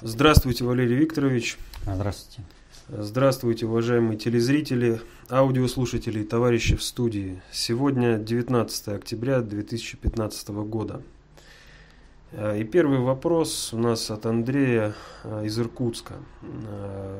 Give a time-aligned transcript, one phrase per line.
[0.00, 1.58] Здравствуйте, Валерий Викторович.
[1.82, 2.42] Здравствуйте.
[2.88, 7.42] Здравствуйте, уважаемые телезрители, аудиослушатели и товарищи в студии.
[7.50, 11.02] Сегодня 19 октября 2015 года.
[12.32, 14.94] И первый вопрос у нас от Андрея
[15.24, 16.14] э, из Иркутска.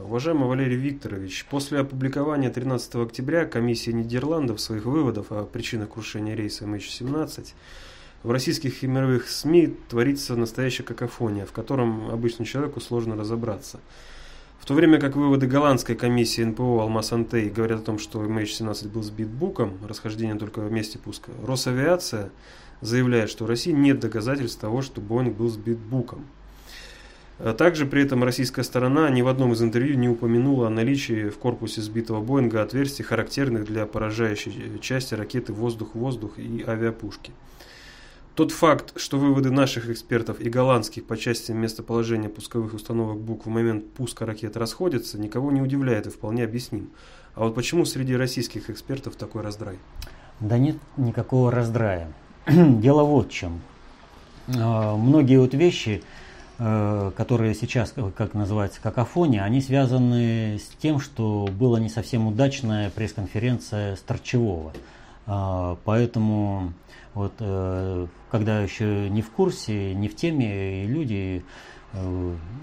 [0.05, 6.67] Уважаемый Валерий Викторович, после опубликования 13 октября комиссия Нидерландов своих выводов о причинах крушения рейса
[6.67, 7.55] MH17
[8.23, 13.81] в российских и мировых СМИ творится настоящая какофония, в котором обычному человеку сложно разобраться.
[14.59, 18.89] В то время как выводы голландской комиссии НПО «Алмаз Антей» говорят о том, что MH17
[18.89, 22.31] был сбит буком, расхождение только в месте пуска, Росавиация
[22.81, 26.25] заявляет, что у России нет доказательств того, что Боинг был сбит буком.
[27.39, 31.29] А также при этом российская сторона ни в одном из интервью не упомянула о наличии
[31.29, 37.31] в корпусе сбитого Боинга отверстий, характерных для поражающей части ракеты воздух-воздух и авиапушки.
[38.39, 43.49] Тот факт, что выводы наших экспертов и голландских по части местоположения пусковых установок БУК в
[43.49, 46.91] момент пуска ракет расходятся, никого не удивляет и вполне объясним.
[47.35, 49.81] А вот почему среди российских экспертов такой раздрай?
[50.39, 52.13] Да нет никакого раздрая.
[52.47, 53.61] Дело вот в чем.
[54.57, 56.05] А, многие вот вещи,
[56.61, 62.91] э, которые сейчас, как называется, какофония, они связаны с тем, что была не совсем удачная
[62.91, 64.73] пресс-конференция Старчевого.
[65.31, 66.73] А, поэтому
[67.13, 71.45] вот, э, когда еще не в курсе, не в теме, люди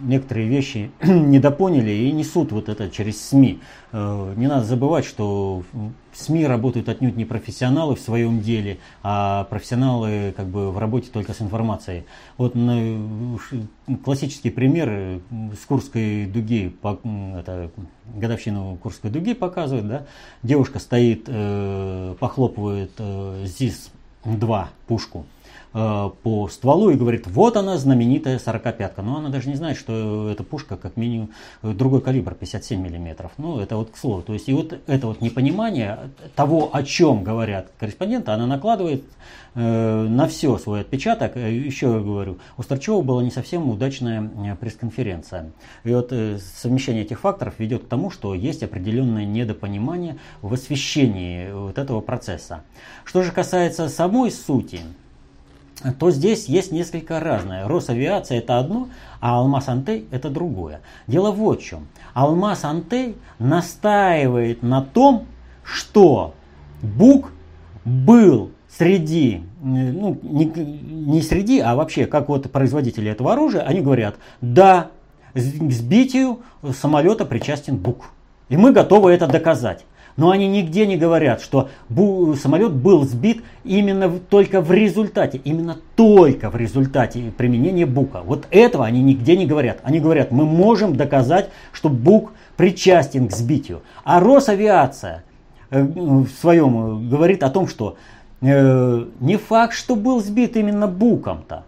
[0.01, 3.59] некоторые вещи недопоняли и несут вот это через СМИ.
[3.91, 9.45] Э, не надо забывать, что в СМИ работают отнюдь не профессионалы в своем деле, а
[9.45, 12.05] профессионалы как бы в работе только с информацией.
[12.37, 12.53] Вот
[14.03, 15.21] классический пример
[15.59, 16.75] с Курской дуги,
[17.37, 17.71] это
[18.13, 20.05] годовщину Курской дуги показывает, да,
[20.43, 21.25] девушка стоит,
[22.19, 22.91] похлопывает
[23.43, 23.91] ЗИС
[24.23, 25.25] два пушку
[25.75, 29.02] э, по стволу и говорит, вот она знаменитая 45-ка.
[29.02, 31.31] Но она даже не знает, что эта пушка как минимум
[31.61, 33.31] э, другой калибр, 57 миллиметров.
[33.37, 34.21] Ну, это вот к слову.
[34.21, 39.03] То есть, и вот это вот непонимание того, о чем говорят корреспонденты, она накладывает
[39.53, 41.35] э, на все свой отпечаток.
[41.35, 45.52] Э, еще говорю, у Старчева была не совсем удачная пресс-конференция.
[45.83, 51.52] И вот э, совмещение этих факторов ведет к тому, что есть определенное недопонимание в освещении
[51.52, 52.64] вот этого процесса.
[53.03, 54.80] Что же касается самой сути,
[55.91, 57.67] то здесь есть несколько разное.
[57.67, 60.81] Росавиация это одно, а Алмаз Антей это другое.
[61.07, 61.87] Дело вот в чем.
[62.13, 65.25] Алмаз Антей настаивает на том,
[65.63, 66.33] что
[66.81, 67.31] Бук
[67.83, 74.15] был среди, ну не, не среди, а вообще как вот производители этого оружия, они говорят,
[74.41, 74.89] да,
[75.33, 76.41] к сбитию
[76.73, 78.11] самолета причастен Бук.
[78.49, 79.85] И мы готовы это доказать.
[80.17, 86.49] Но они нигде не говорят, что самолет был сбит именно только в результате, именно только
[86.49, 88.21] в результате применения Бука.
[88.23, 89.80] Вот этого они нигде не говорят.
[89.83, 93.81] Они говорят, мы можем доказать, что Бук причастен к сбитию.
[94.05, 95.23] А Росавиация
[95.70, 97.97] э, в своем говорит о том, что
[98.42, 101.65] э, не факт, что был сбит именно Буком-то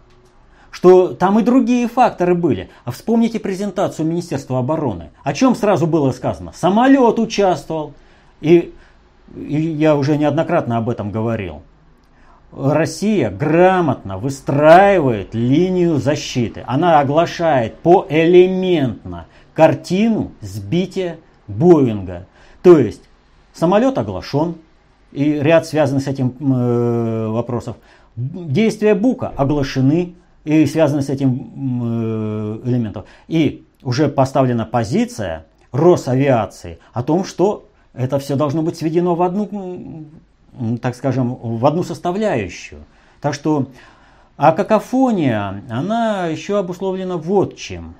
[0.70, 2.68] что там и другие факторы были.
[2.84, 5.10] А вспомните презентацию Министерства обороны.
[5.24, 6.52] О чем сразу было сказано?
[6.54, 7.94] Самолет участвовал,
[8.40, 8.72] и,
[9.36, 11.62] и я уже неоднократно об этом говорил.
[12.52, 16.64] Россия грамотно выстраивает линию защиты.
[16.66, 22.26] Она оглашает поэлементно картину сбития Боинга.
[22.62, 23.02] То есть
[23.52, 24.56] самолет оглашен,
[25.12, 27.76] и ряд связанных с этим э, вопросов.
[28.16, 33.04] Действия Бука оглашены и связаны с этим э, элементом.
[33.26, 40.06] И уже поставлена позиция Росавиации о том, что это все должно быть сведено в одну,
[40.80, 42.84] так скажем, в одну составляющую.
[43.20, 43.68] Так что,
[44.36, 47.94] а какофония, она еще обусловлена вот чем.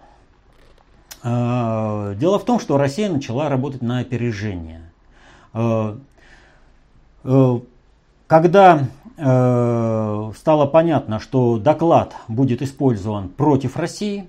[1.23, 4.83] А, дело в том, что Россия начала работать на опережение.
[5.53, 5.99] А,
[7.25, 7.61] а,
[8.27, 14.29] когда стало понятно, что доклад будет использован против России,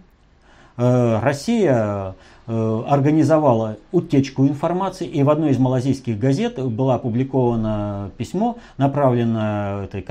[0.78, 9.84] Россия Э, организовала утечку информации, и в одной из малазийских газет было опубликовано письмо, направленное
[9.84, 10.02] этой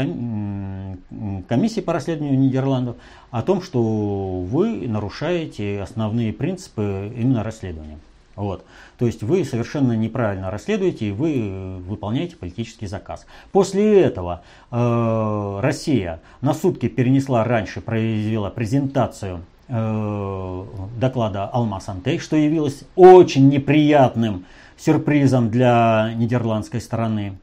[1.48, 2.96] комиссии по расследованию Нидерландов,
[3.32, 7.98] о том, что вы нарушаете основные принципы именно расследования.
[8.36, 8.64] Вот.
[8.98, 13.26] То есть вы совершенно неправильно расследуете и вы выполняете политический заказ.
[13.50, 20.64] После этого э, Россия на сутки перенесла раньше, произвела презентацию Э,
[20.98, 24.46] доклада Алмаз Антей, что явилось очень неприятным
[24.78, 27.34] сюрпризом для нидерландской стороны.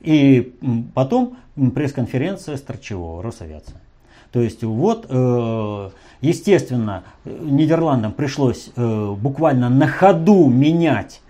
[0.00, 0.54] И
[0.94, 1.36] потом
[1.74, 3.76] пресс-конференция Старчевого, Росавиация.
[4.32, 5.90] То есть вот, э,
[6.22, 11.20] естественно, Нидерландам пришлось э, буквально на ходу менять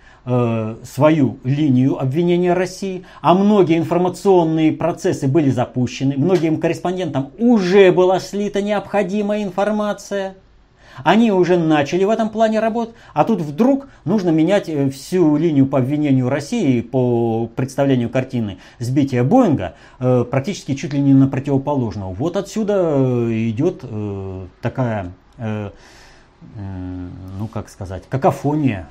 [0.84, 8.62] свою линию обвинения России, а многие информационные процессы были запущены, многим корреспондентам уже была слита
[8.62, 10.36] необходимая информация.
[11.02, 15.66] Они уже начали в этом плане работать, а тут вдруг нужно менять э, всю линию
[15.66, 22.12] по обвинению России по представлению картины сбития Боинга э, практически чуть ли не на противоположного.
[22.14, 23.84] Вот отсюда э, идет
[24.60, 25.70] такая, ну
[27.52, 28.88] как сказать, какофония.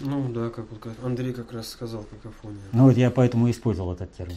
[0.00, 2.62] Ну да, как вот Андрей как раз сказал, какофония.
[2.72, 4.36] Ну вот я поэтому и использовал этот термин.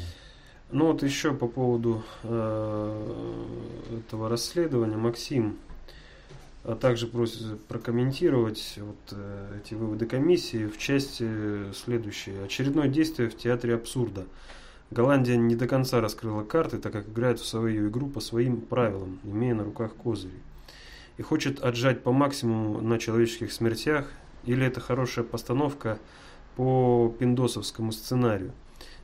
[0.72, 5.58] Ну вот еще по поводу э, этого расследования, Максим
[6.64, 12.34] а также просит прокомментировать вот э, эти выводы комиссии в части следующей.
[12.44, 14.26] Очередное действие в театре абсурда.
[14.90, 19.20] Голландия не до конца раскрыла карты, так как играет в свою игру по своим правилам,
[19.24, 20.40] имея на руках козыри.
[21.18, 24.10] И хочет отжать по максимуму на человеческих смертях,
[24.46, 26.00] или это хорошая постановка
[26.56, 28.52] по пиндосовскому сценарию.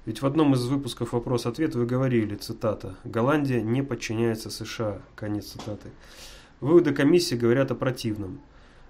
[0.05, 5.89] Ведь в одном из выпусков «Вопрос-ответ» вы говорили, цитата, «Голландия не подчиняется США», конец цитаты.
[6.61, 8.39] Выводы комиссии говорят о противном.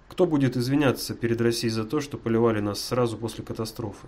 [0.07, 4.07] Кто будет извиняться перед Россией за то, что поливали нас сразу после катастрофы?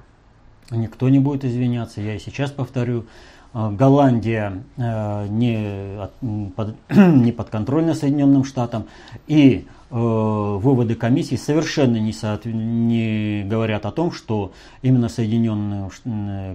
[0.72, 2.02] Никто не будет извиняться.
[2.02, 3.06] Я и сейчас повторю.
[3.54, 6.10] Э, Голландия э, не,
[6.56, 8.88] под, не подконтрольна Соединенным Штатам.
[9.28, 12.46] И э, выводы комиссии совершенно не, соот...
[12.46, 15.90] не говорят о том, что именно Соединенные,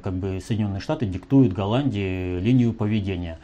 [0.02, 3.38] как бы Соединенные Штаты диктуют Голландии линию поведения.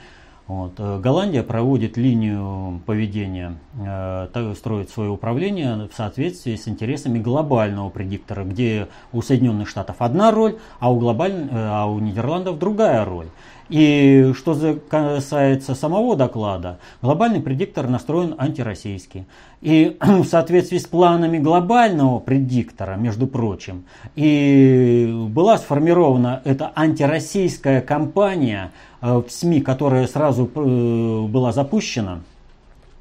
[0.52, 0.74] Вот.
[0.76, 8.44] Э, Голландия проводит линию поведения, э, строит свое управление в соответствии с интересами глобального предиктора,
[8.44, 11.48] где у Соединенных Штатов одна роль, а у, глобаль...
[11.50, 13.28] Э, а у Нидерландов другая роль.
[13.70, 19.24] И что касается самого доклада, глобальный предиктор настроен антироссийски.
[19.62, 23.84] И в соответствии с планами глобального предиктора, между прочим,
[24.16, 28.72] и была сформирована эта антироссийская кампания
[29.02, 32.20] в СМИ, которая сразу э, была запущена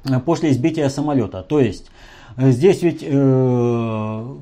[0.04, 1.42] э, после избития самолета.
[1.42, 1.90] То есть
[2.36, 3.00] здесь ведь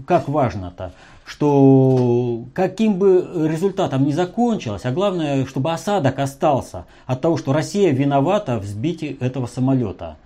[0.06, 0.92] как важно-то,
[1.30, 7.92] что каким бы результатом ни закончилось, а главное, чтобы осадок остался от того, что Россия
[7.92, 10.16] виновата в сбитии этого самолета.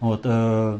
[0.00, 0.78] Вот, э,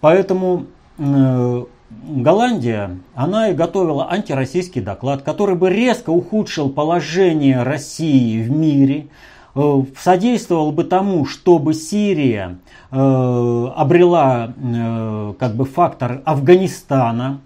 [0.00, 0.66] поэтому
[0.98, 9.06] э, Голландия, она и готовила антироссийский доклад, который бы резко ухудшил положение России в мире,
[9.06, 9.08] э,
[9.96, 12.58] содействовал бы тому, чтобы Сирия
[12.90, 17.40] э, обрела э, как бы фактор Афганистана,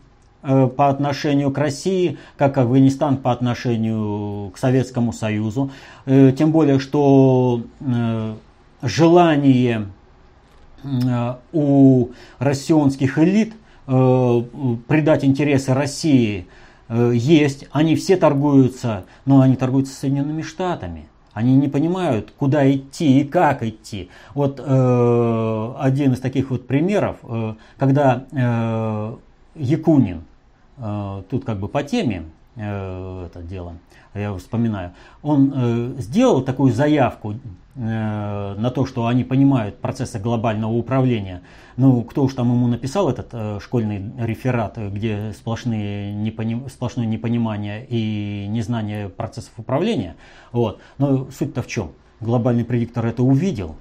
[0.44, 5.70] Э, по отношению к России, как Афганистан по отношению к Советскому Союзу.
[6.04, 8.34] Э, тем более, что э,
[8.82, 9.86] желание
[11.52, 12.08] у
[12.40, 13.54] россионских элит
[13.86, 16.48] придать интересы России
[16.90, 17.68] есть.
[17.70, 21.06] Они все торгуются, но они торгуются с Соединенными Штатами.
[21.34, 24.10] Они не понимают, куда идти и как идти.
[24.34, 29.16] Вот э, один из таких вот примеров, э, когда э,
[29.54, 30.22] Якунин
[30.78, 32.24] Э, тут как бы по теме
[32.56, 33.74] это дело,
[34.14, 37.34] я вспоминаю, он э, сделал такую заявку
[37.74, 41.40] на то, что они понимают процессы глобального управления.
[41.78, 46.68] Ну, кто уж там ему написал этот школьный реферат, где сплошные непоним...
[46.68, 50.16] сплошное непонимание и незнание процессов управления.
[50.52, 50.80] Вот.
[50.98, 51.92] Но суть-то в чем?
[52.20, 53.76] Глобальный предиктор это увидел,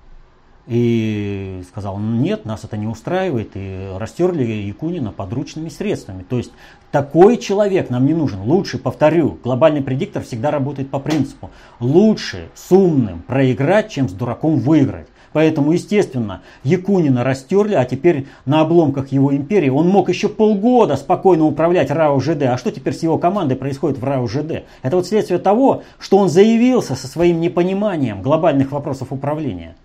[0.71, 6.23] и сказал, нет, нас это не устраивает, и растерли Якунина подручными средствами.
[6.23, 6.53] То есть
[6.91, 8.39] такой человек нам не нужен.
[8.39, 11.49] Лучше, повторю, глобальный предиктор всегда работает по принципу,
[11.81, 15.07] лучше с умным проиграть, чем с дураком выиграть.
[15.33, 21.43] Поэтому, естественно, Якунина растерли, а теперь на обломках его империи он мог еще полгода спокойно
[21.47, 22.43] управлять РАО ЖД.
[22.43, 24.63] А что теперь с его командой происходит в РАО ЖД?
[24.83, 29.75] Это вот следствие того, что он заявился со своим непониманием глобальных вопросов управления.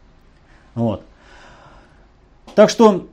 [0.77, 1.03] Вот.
[2.55, 3.09] Так что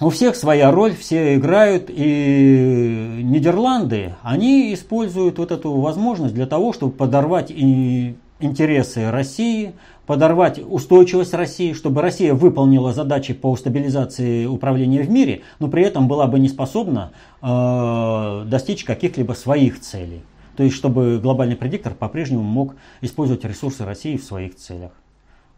[0.00, 6.72] у всех своя роль, все играют, и Нидерланды, они используют вот эту возможность для того,
[6.72, 9.72] чтобы подорвать и интересы России,
[10.06, 16.06] подорвать устойчивость России, чтобы Россия выполнила задачи по стабилизации управления в мире, но при этом
[16.06, 17.10] была бы не способна
[17.42, 20.22] э, достичь каких-либо своих целей.
[20.56, 24.92] То есть, чтобы глобальный предиктор по-прежнему мог использовать ресурсы России в своих целях.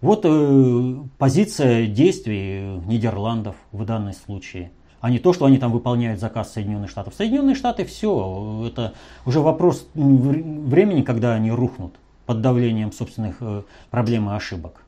[0.01, 6.21] Вот э, позиция действий Нидерландов в данном случае а не то, что они там выполняют
[6.21, 7.15] заказ Соединенных Штатов.
[7.15, 11.95] Соединенные Штаты все, это уже вопрос времени, когда они рухнут
[12.27, 14.83] под давлением собственных э, проблем и ошибок.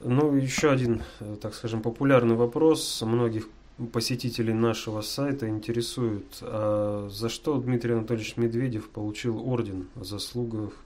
[0.00, 3.48] Ну, еще один, э, так скажем, популярный вопрос многих
[3.92, 10.04] посетителей нашего сайта интересует, а за что Дмитрий Анатольевич Медведев получил орден о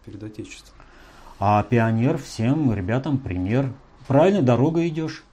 [0.05, 0.75] перед Отечеством?
[1.39, 3.73] А пионер всем ребятам пример.
[4.07, 5.25] Правильно, дорога идешь.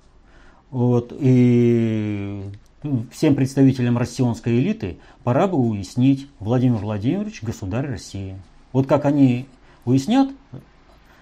[0.71, 2.43] Вот, и
[3.11, 8.39] всем представителям россионской элиты пора бы уяснить Владимир Владимирович, государь России.
[8.71, 9.47] Вот как они
[9.85, 10.29] уяснят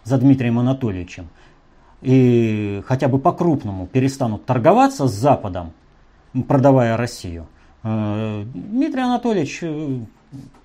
[0.04, 1.30] за Дмитрием Анатольевичем,
[2.02, 5.74] и хотя бы по-крупному перестанут торговаться с Западом,
[6.44, 7.48] продавая Россию,
[7.84, 10.00] э, Дмитрий Анатольевич э,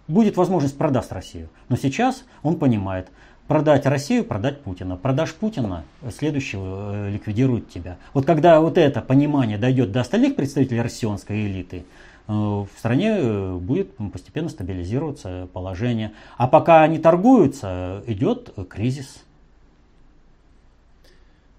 [0.09, 1.49] будет возможность продаст Россию.
[1.69, 3.09] Но сейчас он понимает,
[3.49, 4.97] продать Россию, продать Путина.
[4.97, 5.85] Продашь Путина,
[6.17, 7.99] следующего э, ликвидирует тебя.
[8.14, 11.85] Вот когда вот это понимание дойдет до остальных представителей россионской элиты,
[12.29, 16.12] в стране будет постепенно стабилизироваться положение.
[16.37, 19.25] А пока они торгуются, идет кризис.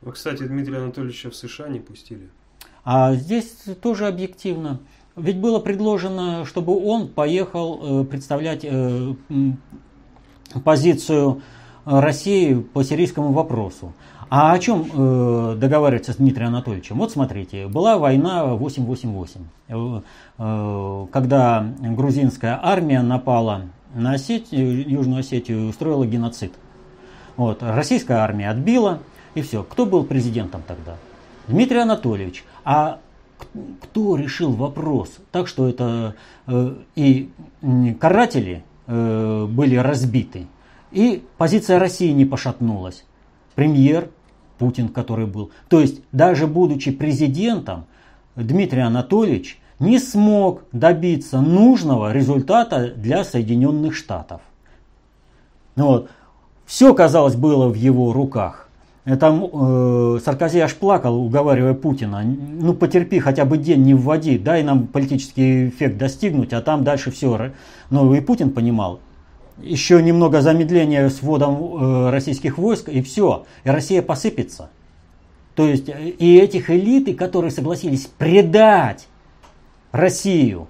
[0.03, 2.29] Вы, кстати, Дмитрия Анатольевича в США не пустили.
[2.86, 4.80] А здесь тоже объективно.
[5.16, 9.13] Ведь было предложено, чтобы он поехал э, представлять э,
[10.63, 11.42] позицию
[11.86, 13.94] России по сирийскому вопросу.
[14.30, 16.98] А о чем э, договариваться с Дмитрием Анатольевичем?
[16.98, 20.08] Вот смотрите, была война 888,
[21.12, 26.54] когда грузинская армия напала на Осетию, Южную Осетию и устроила геноцид.
[27.38, 29.00] Вот, российская армия отбила,
[29.36, 29.63] и все.
[29.63, 30.96] Кто был президентом тогда?
[31.48, 32.44] Дмитрий Анатольевич.
[32.63, 33.00] А
[33.82, 36.15] кто решил вопрос так, что это
[36.48, 37.29] э, и
[38.00, 40.48] каратели э, были разбиты,
[40.91, 43.05] и позиция России не пошатнулась.
[43.55, 44.10] Премьер
[44.58, 45.51] Путин, который был.
[45.67, 47.86] То есть, даже будучи президентом,
[48.36, 54.41] Дмитрий Анатольевич не смог добиться нужного результата для Соединенных Штатов.
[55.75, 56.10] Вот.
[56.65, 58.70] Все, казалось, было в его руках.
[59.19, 64.63] Там э, Саркози аж плакал, уговаривая Путина, ну потерпи хотя бы день, не вводи, дай
[64.63, 67.51] нам политический эффект достигнуть, а там дальше все.
[67.89, 69.01] Но и Путин понимал,
[69.62, 74.69] еще немного замедления с вводом э, российских войск, и все, и Россия посыпется.
[75.55, 79.07] То есть и этих элит, которые согласились предать
[79.91, 80.69] Россию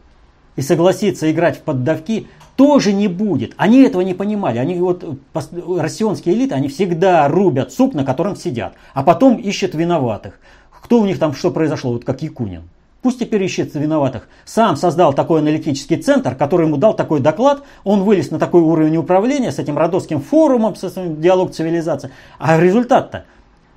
[0.56, 3.54] и согласиться играть в поддавки, тоже не будет.
[3.58, 4.58] Они этого не понимали.
[4.58, 10.40] Они вот, россионские элиты, они всегда рубят суп, на котором сидят, а потом ищут виноватых.
[10.72, 12.64] Кто у них там что произошло, вот как Якунин.
[13.02, 14.30] Пусть теперь ищет виноватых.
[14.46, 17.64] Сам создал такой аналитический центр, который ему дал такой доклад.
[17.84, 22.12] Он вылез на такой уровень управления с этим родовским форумом, с этим диалог цивилизации.
[22.40, 23.26] А результат-то?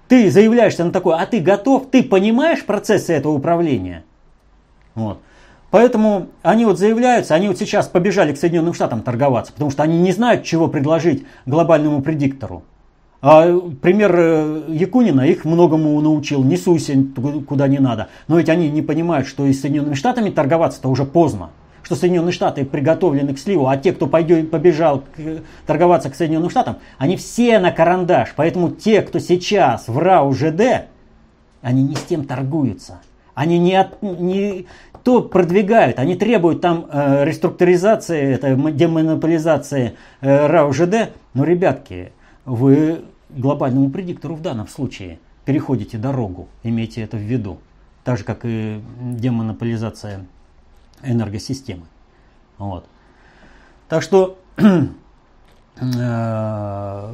[0.06, 4.04] Ты заявляешься на такой, а ты готов, ты понимаешь процессы этого управления?
[4.94, 5.18] Вот.
[5.76, 10.00] Поэтому они вот заявляются, они вот сейчас побежали к Соединенным Штатам торговаться, потому что они
[10.00, 12.62] не знают, чего предложить глобальному предиктору.
[13.20, 16.94] А пример э, Якунина их многому научил, не суйся
[17.46, 18.08] куда не надо.
[18.26, 21.50] Но ведь они не понимают, что и с Соединенными Штатами торговаться-то уже поздно.
[21.82, 26.48] Что Соединенные Штаты приготовлены к сливу, а те, кто пойдет, побежал к, торговаться к Соединенным
[26.48, 28.32] Штатам, они все на карандаш.
[28.34, 30.86] Поэтому те, кто сейчас в РАУ ЖД,
[31.60, 33.00] они не с тем торгуются.
[33.36, 34.66] Они не, от, не,
[35.04, 40.72] то продвигают, они требуют там э, реструктуризации, это, демонополизации э, РАО.
[41.34, 42.12] Но, ребятки,
[42.46, 47.58] вы глобальному предиктору в данном случае переходите дорогу, имейте это в виду.
[48.04, 50.24] Так же, как и демонополизация
[51.02, 51.84] энергосистемы.
[52.56, 52.86] Вот.
[53.90, 54.88] Так что э,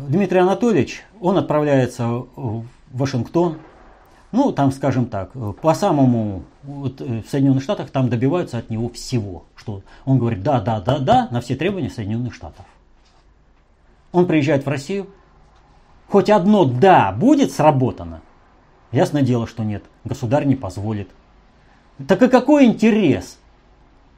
[0.09, 3.59] Дмитрий Анатольевич, он отправляется в Вашингтон,
[4.33, 8.89] ну, там, скажем так, по самому, вот, э, в Соединенных Штатах там добиваются от него
[8.89, 9.45] всего.
[9.55, 12.65] Что он говорит да, да, да, да на все требования Соединенных Штатов.
[14.11, 15.07] Он приезжает в Россию.
[16.09, 18.21] Хоть одно да будет сработано.
[18.91, 19.85] Ясное дело, что нет.
[20.05, 21.09] Государь не позволит.
[22.09, 23.39] Так и какой интерес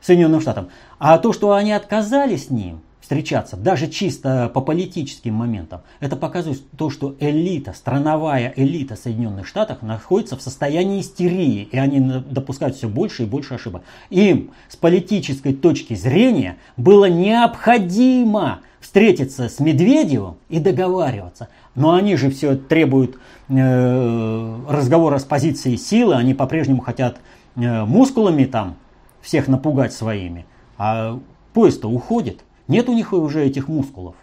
[0.01, 0.71] Соединенным Штатам?
[0.99, 6.63] А то, что они отказались с ним– встречаться, даже чисто по политическим моментам, это показывает
[6.71, 12.89] то, что элита, страновая элита Соединенных Штатов находится в состоянии истерии, и они допускают все
[12.89, 13.83] больше и больше ошибок.
[14.09, 21.51] Им с политической точки зрения было необходимо встретиться с Медведевым и договариваться.
[21.75, 23.19] Но они же все требуют
[23.51, 27.19] э, разговора с позиции силы, они по-прежнему хотят
[27.57, 28.77] э, мускулами там
[29.21, 30.47] всех напугать своими.
[30.79, 31.21] А
[31.53, 32.45] поезд-то уходит.
[32.69, 34.17] Нет у них уже этих мускулов.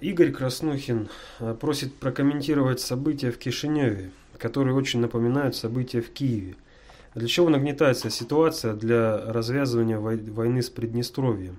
[0.00, 1.08] Игорь Краснухин
[1.40, 6.54] э, просит прокомментировать события в Кишиневе, которые очень напоминают события в Киеве.
[7.14, 11.58] Для чего нагнетается ситуация для развязывания войны с Приднестровьем?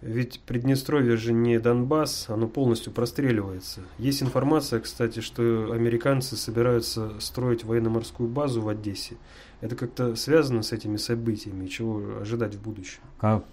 [0.00, 3.80] Ведь Приднестровье же не Донбасс, оно полностью простреливается.
[3.98, 9.16] Есть информация, кстати, что американцы собираются строить военно-морскую базу в Одессе.
[9.64, 11.68] Это как-то связано с этими событиями?
[11.68, 12.98] Чего ожидать в будущем?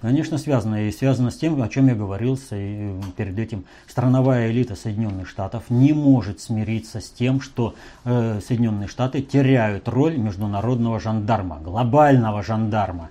[0.01, 0.89] Конечно, связано.
[0.89, 2.38] И связано с тем, о чем я говорил
[3.15, 3.63] перед этим.
[3.88, 10.18] Страновая элита Соединенных Штатов не может смириться с тем, что э, Соединенные Штаты теряют роль
[10.18, 13.10] международного жандарма, глобального жандарма.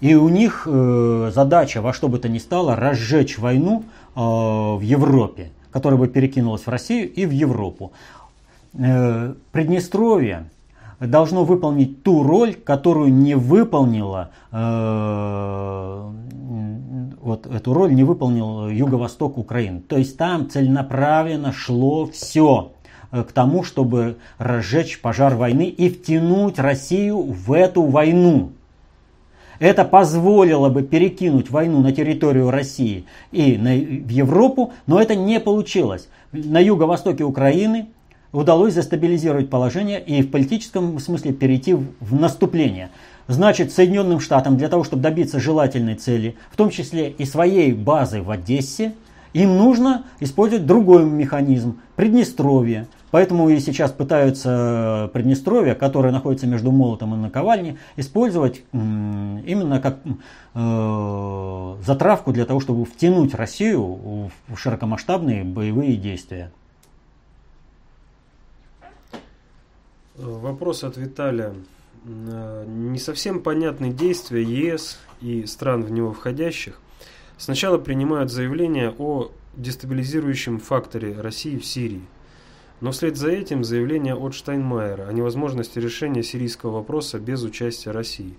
[0.00, 4.82] И у них э, задача во что бы то ни стало разжечь войну э, в
[4.82, 7.92] Европе, которая бы перекинулась в Россию и в Европу.
[8.74, 10.50] Э, Приднестровье
[11.06, 16.10] должно выполнить ту роль, которую не выполнила, э,
[17.20, 19.80] вот эту роль не выполнил юго-восток Украины.
[19.80, 22.72] То есть там целенаправленно шло все
[23.10, 28.52] э, к тому, чтобы разжечь пожар войны и втянуть Россию в эту войну.
[29.58, 35.38] Это позволило бы перекинуть войну на территорию России и на, в Европу, но это не
[35.38, 36.08] получилось.
[36.32, 37.88] На юго-востоке Украины
[38.32, 42.90] удалось застабилизировать положение и в политическом смысле перейти в наступление.
[43.28, 48.22] Значит, Соединенным Штатам для того, чтобы добиться желательной цели, в том числе и своей базы
[48.22, 48.94] в Одессе,
[49.32, 52.88] им нужно использовать другой механизм– Приднестровье.
[53.10, 59.98] Поэтому и сейчас пытаются Приднестровье, которое находится между молотом и наковальней, использовать именно как
[60.54, 66.50] э, затравку для того, чтобы втянуть Россию в широкомасштабные боевые действия.
[70.16, 71.54] Вопрос от Виталия.
[72.04, 76.80] Э, не совсем понятны действия ЕС и стран в него входящих.
[77.38, 82.02] Сначала принимают заявление о дестабилизирующем факторе России в Сирии–
[82.82, 88.34] но вслед за этим заявление от Штайнмайера о невозможности решения сирийского вопроса без участия России.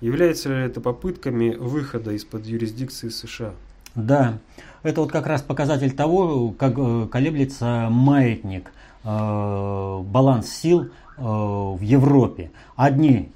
[0.00, 3.52] Является ли это попытками выхода из-под юрисдикции США?
[3.94, 4.38] Да,
[4.82, 8.72] это вот как раз показатель того, как э, колеблется маятник,
[9.04, 12.50] э, баланс сил в Европе.
[12.74, 13.30] Одни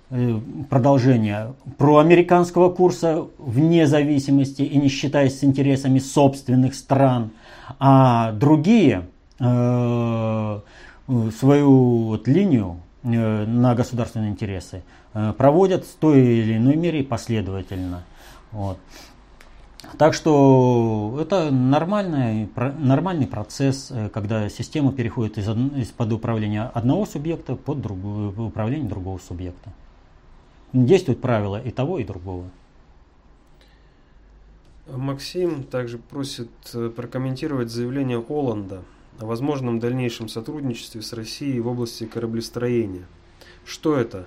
[0.69, 7.31] продолжения проамериканского курса вне зависимости и не считаясь с интересами собственных стран,
[7.79, 9.05] а другие
[9.41, 10.61] Э,
[11.39, 14.83] свою вот линию э, на государственные интересы
[15.15, 18.03] э, проводят в той или иной мере последовательно.
[18.53, 18.79] Вот.
[19.97, 22.49] Так что это нормальный,
[22.79, 29.73] нормальный процесс, когда система переходит из, из-под управления одного субъекта под другое, управление другого субъекта.
[30.75, 32.45] Действуют правила и того, и другого.
[34.87, 36.51] Максим также просит
[36.95, 38.83] прокомментировать заявление Оланда
[39.19, 43.07] о возможном дальнейшем сотрудничестве с Россией в области кораблестроения.
[43.65, 44.27] Что это?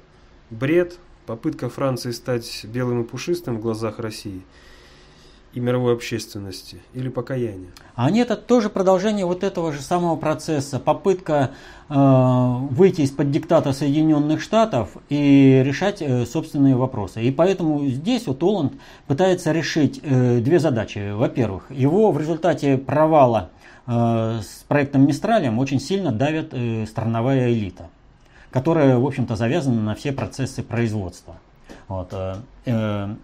[0.50, 0.97] Бред?
[1.28, 4.41] Попытка Франции стать белым и пушистым в глазах России
[5.53, 7.69] и мировой общественности или покаяние?
[7.95, 10.79] А нет, это тоже продолжение вот этого же самого процесса.
[10.79, 11.51] Попытка
[11.89, 17.21] э, выйти из-под диктата Соединенных Штатов и решать э, собственные вопросы.
[17.23, 18.73] И поэтому здесь вот Оланд
[19.07, 21.11] пытается решить э, две задачи.
[21.11, 23.49] Во-первых, его в результате провала
[23.87, 27.89] Э, с проектом Мистралем очень сильно давит э, страновая элита,
[28.51, 31.35] которая, в общем-то, завязана на все процессы производства.
[31.87, 32.13] Вот.
[32.13, 33.15] Э,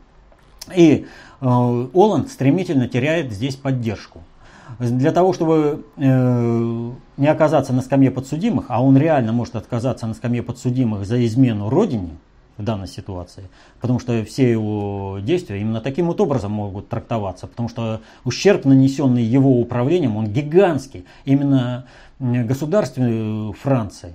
[0.75, 1.06] и
[1.39, 4.21] Оланд стремительно теряет здесь поддержку.
[4.80, 10.43] Для того, чтобы не оказаться на скамье подсудимых, а он реально может отказаться на скамье
[10.43, 12.12] подсудимых за измену родине,
[12.58, 13.49] в данной ситуации.
[13.80, 17.47] Потому что все его действия именно таким вот образом могут трактоваться.
[17.47, 21.06] Потому что ущерб, нанесенный его управлением, он гигантский.
[21.25, 21.86] Именно
[22.19, 24.13] государстве Франции.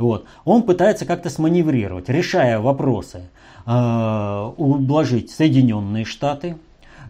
[0.00, 0.24] Вот.
[0.44, 3.28] Он пытается как-то сманеврировать, решая вопросы,
[3.66, 6.56] э, ублажить Соединенные Штаты,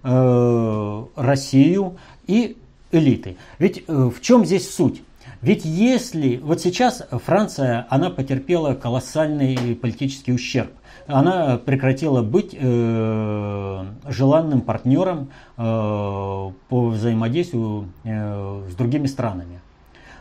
[0.03, 2.57] э, Россию и
[2.91, 3.37] элиты.
[3.61, 5.03] Ведь э, в чем здесь суть?
[5.41, 10.73] Ведь если вот сейчас Франция, она потерпела колоссальный политический ущерб.
[11.07, 19.61] Она прекратила быть э, желанным партнером э, по взаимодействию э, с другими странами.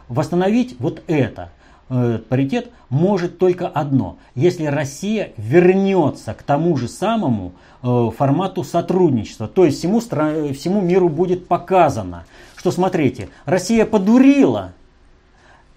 [0.07, 1.49] Восстановить вот это
[1.89, 9.47] э, паритет может только одно, если Россия вернется к тому же самому э, формату сотрудничества.
[9.47, 12.25] То есть всему, всему миру будет показано,
[12.55, 14.73] что смотрите, Россия подурила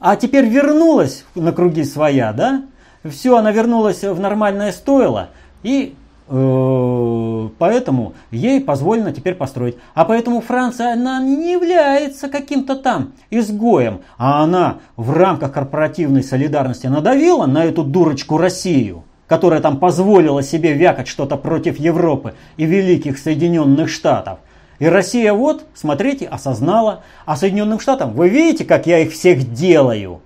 [0.05, 2.65] а теперь вернулась на круги своя, да?
[3.09, 5.29] Все, она вернулась в нормальное стойло,
[5.63, 6.02] и э,
[6.33, 9.77] поэтому ей позволено теперь построить.
[9.95, 16.87] А поэтому Франция, она не является каким-то там изгоем, а она в рамках корпоративной солидарности
[16.87, 23.19] надавила на эту дурочку Россию, которая там позволила себе вякать что-то против Европы и великих
[23.19, 24.39] Соединенных Штатов–
[24.83, 27.05] И Россия вот, смотрите, осознала.
[27.25, 30.23] А Соединенным Штатам, вы видите, как я их всех делаю?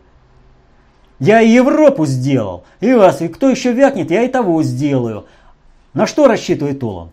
[1.18, 5.26] Я и Европу сделал, и вас, и кто еще вякнет, я и того сделаю.
[5.96, 7.12] На что рассчитывает Оланд?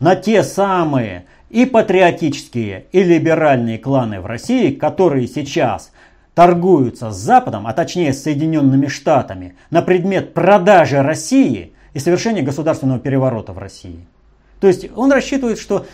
[0.00, 5.92] На те самые и патриотические, и либеральные кланы в России, которые сейчас
[6.34, 13.00] торгуются с Западом, а точнее с Соединенными Штатами, на предмет продажи России и совершения государственного
[13.00, 14.06] переворота в России.
[14.60, 15.86] То есть он рассчитывает, что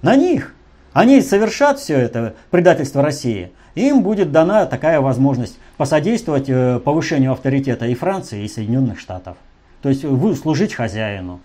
[0.00, 0.54] на них
[0.94, 7.32] они совершат все это предательство России, и им будет дана такая возможность посодействовать э, повышению
[7.32, 9.36] авторитета и Франции, и Соединенных Штатов.
[9.82, 10.00] То есть
[10.40, 11.40] служить хозяину.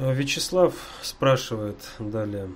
[0.00, 2.48] Вячеслав спрашивает далее.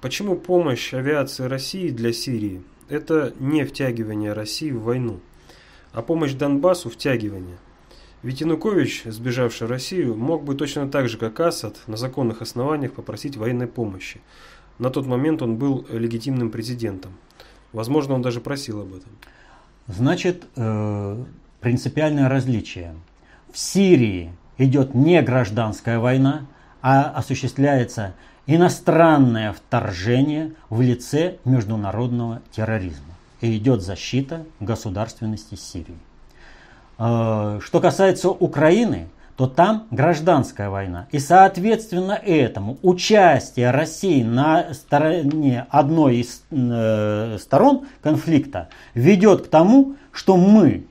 [0.00, 5.20] Почему помощь авиации России для Сирии– это не втягивание России в войну,
[5.92, 7.56] а помощь Донбассу– втягивание?
[8.22, 12.92] Ведь Янукович, сбежавший в Россию, мог бы точно так же, как Асад, на законных основаниях
[12.92, 14.20] попросить военной помощи.
[14.78, 17.12] На тот момент он был легитимным президентом.
[17.72, 19.10] Возможно, он даже просил об этом.
[19.86, 21.24] Значит, э,
[21.60, 22.94] принципиальное различие.
[23.52, 26.46] В Сирии идет не гражданская война,
[26.86, 28.12] а осуществляется
[28.46, 33.14] иностранное вторжение в лице международного терроризма.
[33.40, 35.96] И идет защита государственности Сирии.
[36.98, 41.08] Э, что касается Украины, то там гражданская война.
[41.10, 49.94] И соответственно этому участие России на стороне одной из э, сторон конфликта ведет к тому,
[50.12, 50.84] что мы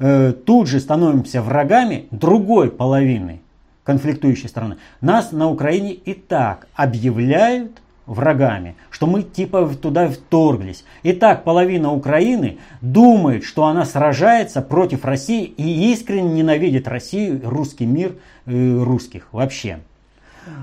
[0.00, 3.42] э, тут же становимся врагами другой половины
[3.90, 4.76] конфликтующей стороны.
[5.00, 10.84] Нас на Украине и так объявляют врагами, что мы типа туда вторглись.
[11.02, 17.86] И так половина Украины думает, что она сражается против России и искренне ненавидит Россию, русский
[17.86, 18.14] мир,
[18.46, 19.80] э, русских вообще.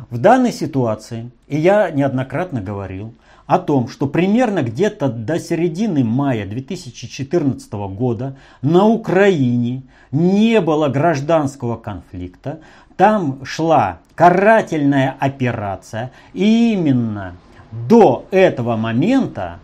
[0.10, 3.14] В данной ситуации, и я неоднократно говорил,
[3.48, 11.78] о том, что примерно где-то до середины мая 2014 года на Украине не было гражданского
[11.78, 12.60] конфликта,
[12.98, 16.12] там шла карательная операция.
[16.34, 17.36] И именно
[17.72, 19.60] до этого момента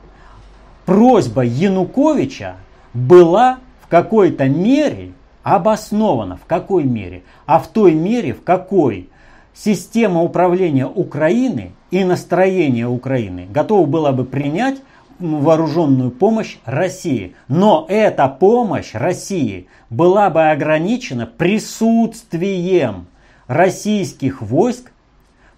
[0.86, 2.56] просьба Януковича
[2.94, 6.38] была в какой-то мере обоснована.
[6.38, 7.24] В какой мере?
[7.46, 9.10] А в той мере, в какой
[9.54, 14.78] система управления Украины и настроение Украины готова была бы принять
[15.20, 17.36] вооруженную помощь России.
[17.48, 23.08] Но эта помощь России была бы ограничена присутствием
[23.48, 24.92] российских войск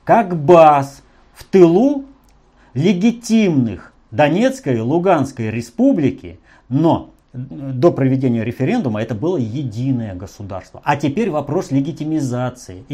[0.03, 1.01] как баз
[1.33, 2.05] в тылу
[2.73, 10.81] легитимных Донецкой и Луганской республики, но до проведения референдума это было единое государство.
[10.85, 12.85] А теперь вопрос легитимизации,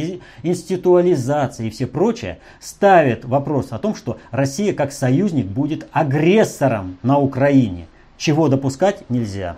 [0.41, 7.19] институализации и все прочее ставит вопрос о том, что Россия как союзник будет агрессором на
[7.19, 7.85] Украине,
[8.17, 9.57] чего допускать нельзя.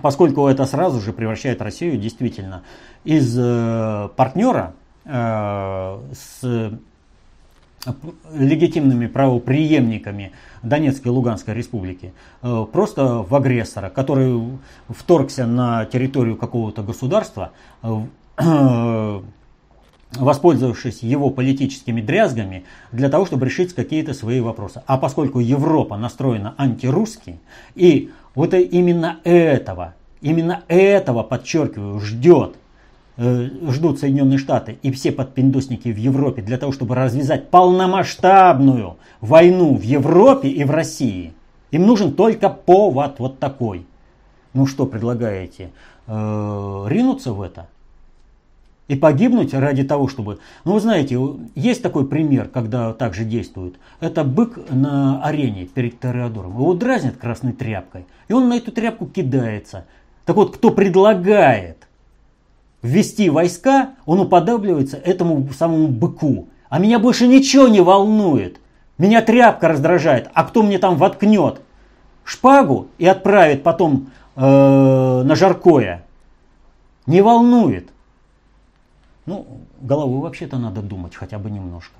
[0.00, 2.62] Поскольку это сразу же превращает Россию действительно
[3.04, 6.72] из э, партнера э, с
[8.32, 12.12] легитимными правоприемниками Донецкой и Луганской республики,
[12.42, 14.40] э, просто в агрессора, который
[14.88, 17.50] вторгся на территорию какого-то государства,
[20.12, 24.82] воспользовавшись его политическими дрязгами для того, чтобы решить какие-то свои вопросы.
[24.86, 27.40] А поскольку Европа настроена антирусски,
[27.74, 32.56] и вот именно этого, именно этого, подчеркиваю, ждет
[33.22, 39.82] ждут Соединенные Штаты и все подпиндосники в Европе для того, чтобы развязать полномасштабную войну в
[39.82, 41.32] Европе и в России.
[41.70, 43.86] Им нужен только повод вот такой.
[44.54, 45.70] Ну что предлагаете?
[46.06, 47.68] Э, ринуться в это?
[48.88, 50.40] И погибнуть ради того, чтобы...
[50.64, 51.18] Ну вы знаете,
[51.54, 53.76] есть такой пример, когда так же действуют.
[54.00, 56.52] Это бык на арене перед Тореадором.
[56.52, 58.04] Его дразнят красной тряпкой.
[58.28, 59.86] И он на эту тряпку кидается.
[60.26, 61.88] Так вот, кто предлагает
[62.82, 66.48] ввести войска, он уподобливается этому самому быку.
[66.68, 68.60] А меня больше ничего не волнует.
[68.98, 70.30] Меня тряпка раздражает.
[70.34, 71.60] А кто мне там воткнет
[72.24, 76.04] шпагу и отправит потом э, на жаркое,
[77.06, 77.90] не волнует.
[79.26, 79.46] Ну,
[79.80, 81.94] головой вообще-то надо думать хотя бы немножко.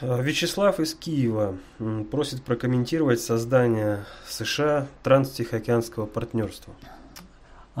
[0.00, 1.56] Вячеслав из Киева
[2.12, 6.72] просит прокомментировать создание США транстихоокеанского партнерства.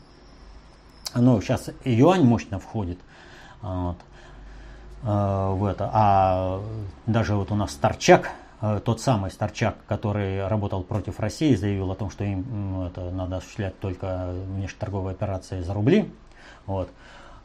[1.15, 2.99] Но сейчас юань мощно входит.
[3.61, 3.97] Вот.
[5.03, 5.91] Э, в это.
[5.93, 6.61] А
[7.07, 11.97] даже вот у нас Старчак, э, тот самый Старчак, который работал против России, заявил о
[11.97, 16.13] том, что им это, надо осуществлять только внешнеторговые операции за рубли.
[16.67, 16.89] Вот.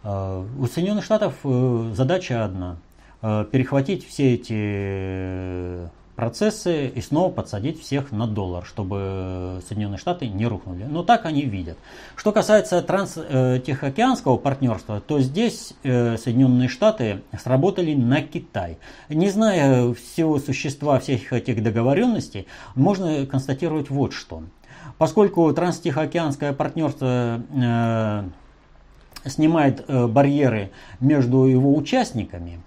[0.03, 2.77] Э, у Соединенных Штатов задача одна–
[3.19, 10.84] перехватить все эти процессы и снова подсадить всех на доллар, чтобы Соединенные Штаты не рухнули.
[10.84, 11.77] Но так они видят.
[12.15, 18.80] Что касается транс-тихоокеанского э, партнерства, то здесь э, Соединенные Штаты сработали на Китай.
[19.10, 24.41] Не зная всего существа всех этих договоренностей, можно констатировать вот что.
[24.97, 28.23] Поскольку транс-тихоокеанское партнерство э,
[29.30, 32.60] снимает барьеры между его участниками,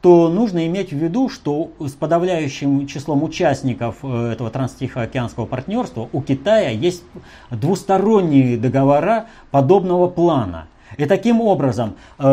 [0.00, 6.20] то нужно иметь в виду, что с подавляющим числом участников э, этого транстихоокеанского партнерства у
[6.20, 7.02] Китая есть
[7.50, 10.68] двусторонние договора подобного плана.
[10.96, 12.24] И таким образом, э,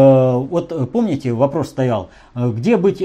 [0.50, 3.02] вот помните, вопрос стоял, э, где быть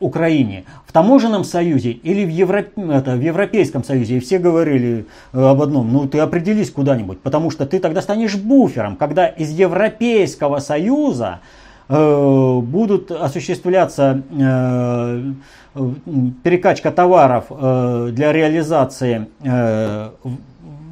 [0.00, 2.64] Украине, в таможенном союзе или в, Евро...
[2.76, 4.16] это, в Европейском союзе.
[4.16, 8.96] И все говорили об одном, ну ты определись куда-нибудь, потому что ты тогда станешь буфером,
[8.96, 11.40] когда из Европейского союза
[11.90, 15.32] будут осуществляться э,
[16.44, 19.26] перекачка товаров э, для реализации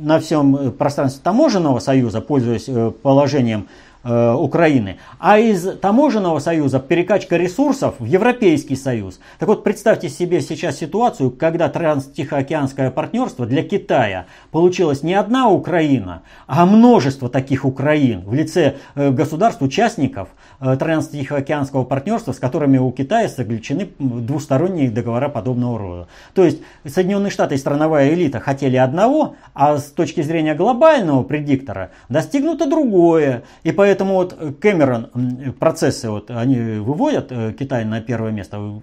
[0.01, 2.69] на всем пространстве таможенного союза, пользуясь
[3.03, 3.69] положением
[4.05, 9.19] Э, Украины, а из таможенного союза перекачка ресурсов в Европейский союз.
[9.39, 16.23] Так вот, представьте себе сейчас ситуацию, когда транстихоокеанское партнерство для Китая получилось не одна Украина,
[16.47, 20.29] а множество таких Украин в лице э, государств-участников
[20.61, 26.09] э, транстихоокеанского партнерства, с которыми у Китая заключены двусторонние договора подобного рода.
[26.35, 31.91] То есть Соединенные Штаты и страновая элита хотели одного, а с точки зрения глобального предиктора
[32.09, 33.43] достигнуто другое.
[33.65, 38.83] И поэтому Поэтому вот Кэмерон процессы вот они выводят э, Китай на первое место.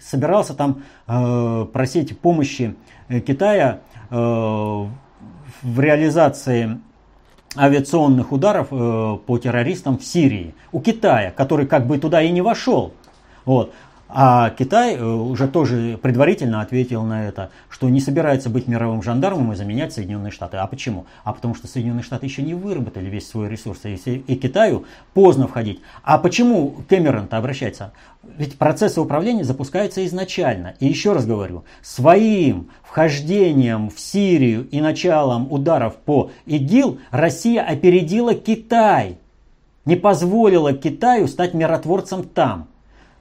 [0.00, 2.74] Собирался там э, просить помощи
[3.08, 4.88] э, Китая в
[5.76, 6.78] реализации
[7.54, 10.54] авиационных ударов по террористам в Сирии.
[10.72, 12.94] У Китая, который как бы туда и не вошел.
[13.44, 13.74] Вот.
[14.08, 19.52] А Китай э, уже тоже предварительно ответил на это, что не собирается быть мировым жандармом
[19.52, 20.58] и заменять Соединенные Штаты.
[20.58, 21.06] А почему?
[21.24, 25.48] А потому что Соединенные Штаты еще не выработали весь свой ресурс, и, и Китаю поздно
[25.48, 25.80] входить.
[26.04, 27.92] А почему Кэмерон-то обращается?
[28.22, 30.74] Ведь процессы управления запускаются изначально.
[30.78, 38.34] И еще раз говорю, своим вхождением в Сирию и началом ударов по ИГИЛ Россия опередила
[38.34, 39.18] Китай.
[39.84, 42.68] Не позволила Китаю стать миротворцем там.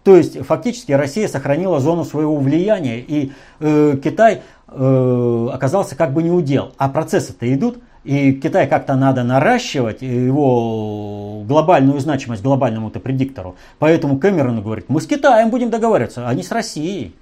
[0.06, 6.22] То есть фактически Россия сохранила зону своего влияния, и э, Китай э, оказался как бы
[6.22, 6.74] не удел.
[6.78, 13.56] А процессы-то идут, и Китай как-то надо наращивать его глобальную значимость глобальному-то предиктору.
[13.80, 17.15] Поэтому Кэмерон говорит, мы с Китаем будем договариваться, а не с Россией.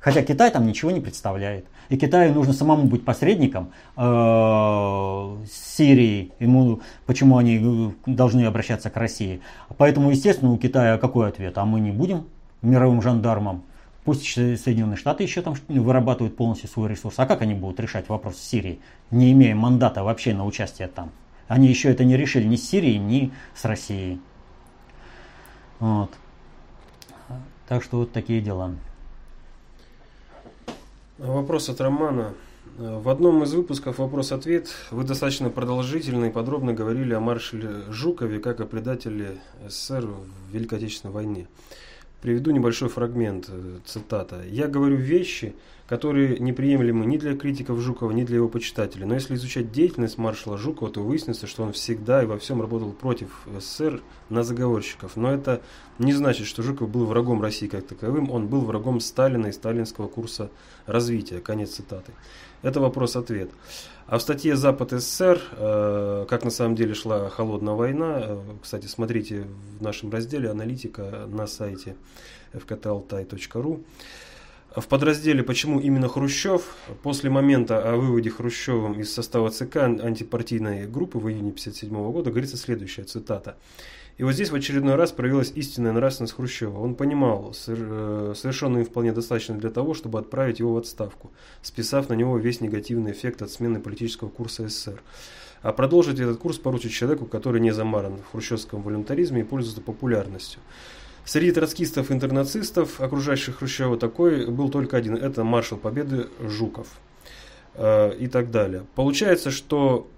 [0.00, 1.66] Хотя Китай там ничего не представляет.
[1.88, 6.32] И Китаю нужно самому быть посредником э, с Сирией.
[6.38, 7.58] Ему, почему они
[8.06, 9.40] э, должны обращаться к России.
[9.76, 11.58] Поэтому, естественно, у Китая какой ответ?
[11.58, 12.26] А мы не будем
[12.62, 13.64] мировым жандармом.
[14.04, 17.14] Пусть Соединенные Штаты еще там вырабатывают полностью свой ресурс.
[17.18, 18.80] А как они будут решать вопрос с Сирией,
[19.10, 21.10] не имея мандата вообще на участие там?
[21.48, 24.20] Они еще это не решили ни с Сирией, ни с Россией.
[25.80, 26.10] Вот.
[27.68, 28.72] Так что вот такие дела.
[31.18, 32.34] Вопрос от Романа.
[32.76, 38.60] В одном из выпусков «Вопрос-ответ» вы достаточно продолжительно и подробно говорили о маршале Жукове как
[38.60, 41.48] о предателе СССР в Великой Отечественной войне.
[42.22, 44.44] Приведу небольшой фрагмент, э, цитата.
[44.48, 45.56] «Я говорю вещи,
[45.88, 49.06] которые неприемлемы ни для критиков Жукова, ни для его почитателей.
[49.06, 52.92] Но если изучать деятельность маршала Жукова, то выяснится, что он всегда и во всем работал
[52.92, 55.16] против СССР на заговорщиков.
[55.16, 55.62] Но это
[55.98, 60.08] не значит, что Жуков был врагом России как таковым, он был врагом Сталина и сталинского
[60.08, 60.50] курса
[60.84, 61.40] развития.
[61.40, 62.12] Конец цитаты.
[62.60, 63.50] Это вопрос-ответ.
[64.06, 68.86] А в статье «Запад СССР», э, как на самом деле шла холодная война, э, кстати,
[68.86, 69.46] смотрите
[69.78, 71.94] в нашем разделе «Аналитика» на сайте
[72.52, 73.84] fktaltai.ru,
[74.74, 81.18] в подразделе «Почему именно Хрущев?» после момента о выводе Хрущевым из состава ЦК антипартийной группы
[81.18, 83.56] в июне 1957 года говорится следующая цитата.
[84.18, 86.78] И вот здесь в очередной раз проявилась истинная нравственность Хрущева.
[86.78, 91.30] Он понимал, э, совершенно им вполне достаточно для того, чтобы отправить его в отставку,
[91.62, 95.00] списав на него весь негативный эффект от смены политического курса СССР.
[95.62, 100.60] А продолжить этот курс поручить человеку, который не замаран в хрущевском волюнтаризме и пользуется популярностью.
[101.28, 105.14] Среди троцкистов и интернацистов, окружающих Хрущева, такой был только один.
[105.14, 106.86] Это маршал Победы Жуков
[107.74, 108.86] э, и так далее.
[108.94, 110.08] Получается, что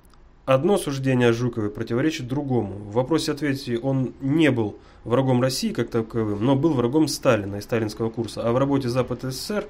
[0.47, 2.75] Одно суждение о Жукове противоречит другому.
[2.75, 7.61] В вопросе ответьте, он не был врагом России как таковым, но был врагом Сталина и
[7.61, 8.43] сталинского курса.
[8.43, 9.67] А в работе Запад СССР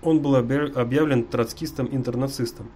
[0.00, 2.70] он был объявлен троцкистом-интернацистом.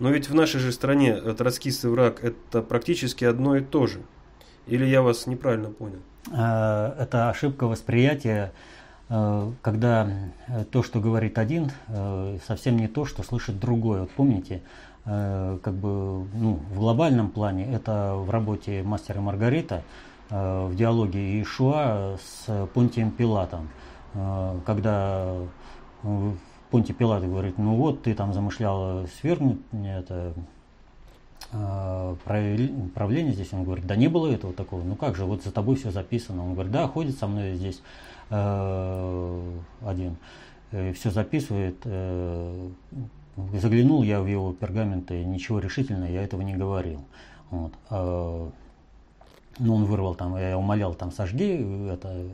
[0.00, 4.02] Но ведь в нашей же стране троцкист и враг это практически одно и то же.
[4.66, 6.00] Или я вас неправильно понял?
[6.32, 8.52] Э, это ошибка восприятия,
[9.08, 10.08] э, когда
[10.70, 11.70] то, что говорит один,
[12.46, 14.00] совсем не то, что слышит другой.
[14.00, 14.62] Вот помните,
[15.06, 19.82] Э, как бы ну, в глобальном плане это в работе мастера Маргарита
[20.30, 23.68] э, в диалоге Иешуа с Понтием Пилатом,
[24.14, 25.32] э, когда
[26.72, 30.34] Понтий Пилат говорит, ну вот ты там замышлял свергнуть это
[32.24, 35.76] правление здесь, он говорит, да не было этого такого, ну как же, вот за тобой
[35.76, 37.82] все записано, он говорит, да, ходит со мной здесь
[38.28, 40.16] один,
[40.70, 41.76] все записывает,
[43.52, 47.04] Заглянул я в его пергаменты, ничего решительного я этого не говорил.
[47.50, 47.72] Вот.
[47.90, 48.50] А,
[49.58, 52.26] ну, он вырвал там, я умолял там сожги это,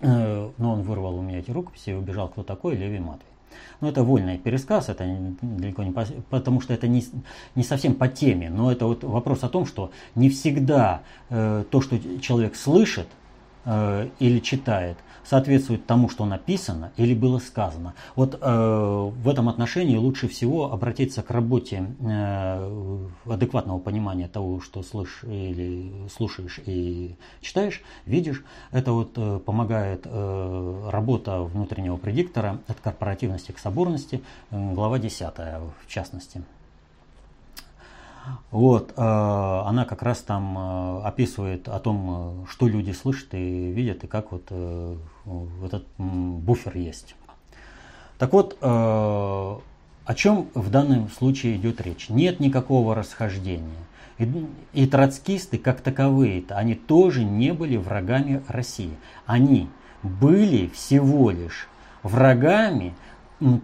[0.00, 3.28] э, но он вырвал у меня эти рукописи и убежал, кто такой, Леви Матвей.
[3.80, 5.06] Но это вольный пересказ, это
[5.42, 7.04] далеко не по, потому что это не,
[7.54, 11.80] не совсем по теме, но это вот вопрос о том, что не всегда э, то,
[11.80, 13.06] что человек слышит
[13.64, 17.94] э, или читает, соответствует тому, что написано или было сказано.
[18.14, 24.82] Вот э, в этом отношении лучше всего обратиться к работе э, адекватного понимания того, что
[24.82, 28.44] слышишь или слушаешь и читаешь, видишь.
[28.70, 35.20] Это вот э, помогает э, работа внутреннего предиктора от корпоративности к соборности, э, глава 10
[35.84, 36.42] в частности.
[38.50, 43.70] Вот, э, она как раз там э, описывает о том, э, что люди слышат и
[43.72, 47.16] видят, и как вот этот буфер есть.
[48.18, 52.08] Так вот, о чем в данном случае идет речь?
[52.08, 53.84] Нет никакого расхождения.
[54.18, 58.96] И, и троцкисты, как таковые, они тоже не были врагами России.
[59.26, 59.68] Они
[60.02, 61.66] были всего лишь
[62.02, 62.94] врагами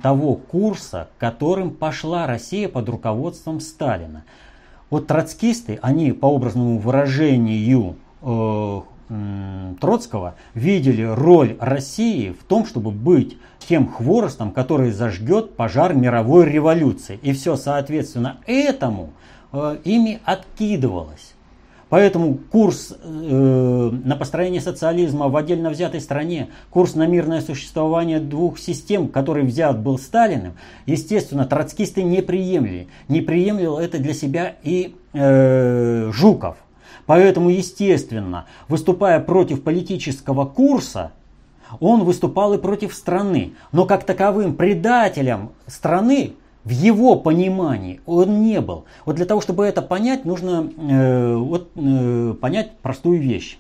[0.03, 4.25] того курса, которым пошла Россия под руководством Сталина.
[4.91, 8.81] Вот троцкисты, они по образному выражению э,
[9.81, 17.19] Троцкого видели роль России в том, чтобы быть тем хворостом, который зажгет пожар мировой революции.
[17.23, 19.11] И все, соответственно, этому
[19.53, 21.35] э, ими откидывалось.
[21.91, 28.61] Поэтому курс э, на построение социализма в отдельно взятой стране, курс на мирное существование двух
[28.61, 30.55] систем, который взят был Сталиным,
[30.87, 32.87] естественно, троцкисты не приемли.
[33.09, 36.57] Не приемлил это для себя и э, Жуков.
[37.07, 41.11] Поэтому, естественно, выступая против политического курса,
[41.81, 43.55] он выступал и против страны.
[43.73, 48.85] Но как таковым предателем страны в его понимании он не был.
[49.07, 53.59] Вот для того, чтобы это понять, нужно э, вот, э, понять простую вещь.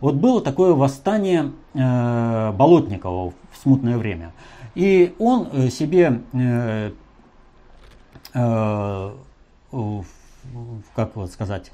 [0.00, 4.32] Вот было такое восстание э, Болотникова в смутное время.
[4.74, 6.92] И он э, себе, э,
[8.34, 9.10] э,
[10.94, 11.72] как вот сказать,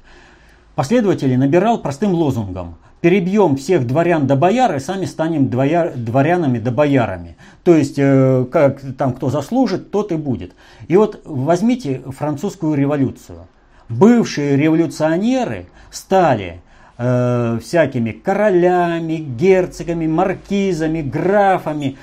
[0.73, 6.71] последователей набирал простым лозунгом перебьем всех дворян до бояр и сами станем двоя, дворянами до
[6.71, 7.37] боярами.
[7.63, 10.55] То есть, э, как там кто заслужит, тот и будет.
[10.87, 13.45] И вот возьмите французскую революцию.
[13.89, 16.61] Бывшие революционеры стали
[16.97, 21.97] э, всякими королями, герцогами, маркизами, графами.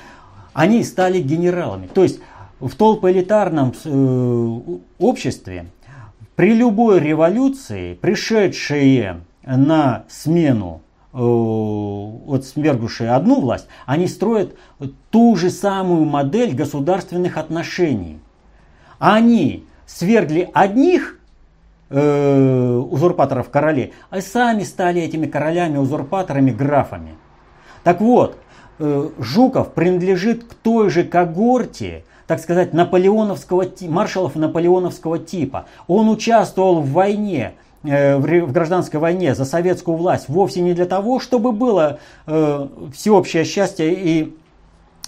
[0.53, 1.89] Они стали генералами.
[1.93, 2.21] То есть
[2.61, 4.59] в толпоэлитарном э,
[5.01, 5.67] обществе
[6.37, 10.81] при любой революции пришедшие на смену
[11.13, 14.57] вот свергнувшие одну власть, они строят
[15.11, 18.19] ту же самую модель государственных отношений.
[18.99, 21.19] Они свергли одних
[21.91, 27.17] э, узурпаторов королей, а сами стали этими королями, узурпаторами, графами.
[27.85, 28.39] Так вот,
[28.79, 35.67] э, Жуков принадлежит к той же когорте, так сказать, наполеоновского, маршалов наполеоновского типа.
[35.89, 41.19] Он участвовал в войне, Э, в гражданской войне за советскую власть вовсе не для того,
[41.19, 44.37] чтобы было э, всеобщее счастье и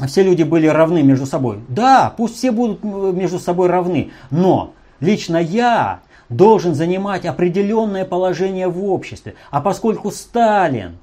[0.06, 1.60] все люди были равны между собой.
[1.68, 8.84] Да, пусть все будут между собой равны, но лично я должен занимать определенное положение в
[8.84, 9.34] обществе.
[9.50, 10.98] А поскольку Сталин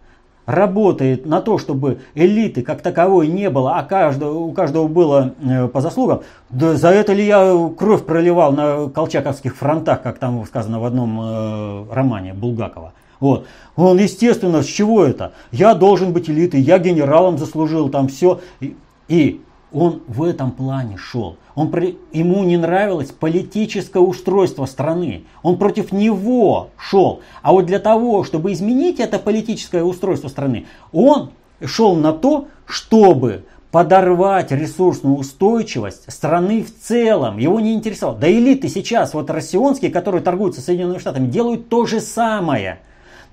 [0.45, 5.67] работает на то, чтобы элиты как таковой не было, а каждого, у каждого было э,
[5.67, 10.79] по заслугам, да за это ли я кровь проливал на колчаковских фронтах, как там сказано
[10.79, 12.93] в одном э, романе Булгакова.
[13.19, 13.45] Вот.
[13.75, 15.33] Он, естественно, с чего это?
[15.51, 18.41] Я должен быть элитой, я генералом заслужил, там все.
[18.59, 18.75] И,
[19.07, 19.41] и
[19.71, 21.37] он в этом плане шел.
[21.55, 21.71] Он,
[22.11, 25.23] ему не нравилось политическое устройство страны.
[25.43, 27.21] Он против него шел.
[27.41, 31.31] А вот для того, чтобы изменить это политическое устройство страны, он
[31.63, 37.37] шел на то, чтобы подорвать ресурсную устойчивость страны в целом.
[37.37, 38.17] Его не интересовало.
[38.17, 42.79] Да элиты сейчас, вот россионские, которые торгуются Соединенными Штатами, делают то же самое–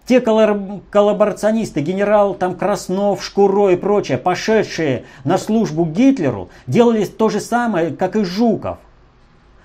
[0.08, 7.40] те коллаборационисты, генерал там Краснов, Шкуро и прочее, пошедшие на службу Гитлеру, делали то же
[7.40, 8.78] самое, как и Жуков.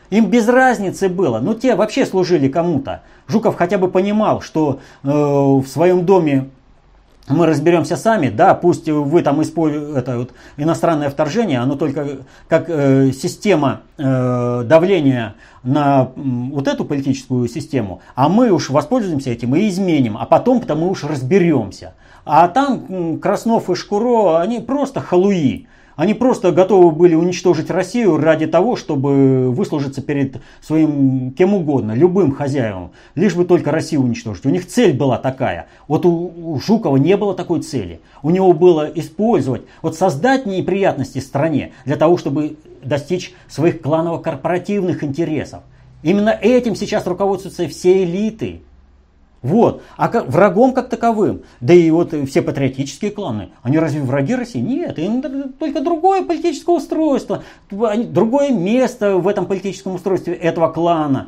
[0.10, 3.04] Им без разницы было, но те вообще служили кому-то.
[3.26, 6.50] Жуков хотя бы понимал, что э, в своем доме
[7.30, 12.66] мы разберемся сами, да, пусть вы там используете это вот иностранное вторжение, оно только как
[12.68, 19.70] э, система э, давления на вот эту политическую систему, а мы уж воспользуемся этим и
[19.70, 21.94] изменим, а потом-то мы уж разберемся.
[22.26, 25.68] А там Краснов и Шкуро, они просто халуи.
[25.96, 32.32] Они просто готовы были уничтожить Россию ради того, чтобы выслужиться перед своим кем угодно, любым
[32.32, 34.46] хозяевам, лишь бы только Россию уничтожить.
[34.46, 35.68] У них цель была такая.
[35.88, 38.00] Вот у, Жукова не было такой цели.
[38.24, 45.62] У него было использовать, вот создать неприятности стране для того, чтобы достичь своих кланово-корпоративных интересов.
[46.02, 48.62] Именно этим сейчас руководствуются все элиты.
[49.44, 49.84] Вот.
[49.98, 54.62] А как, врагом как таковым, да и вот все патриотические кланы, они разве враги России?
[54.62, 55.22] Нет, им
[55.60, 61.28] только другое политическое устройство, другое место в этом политическом устройстве этого клана,